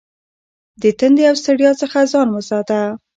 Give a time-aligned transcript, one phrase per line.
[0.81, 2.79] د تندې او ستړیا څخه ځان وساته.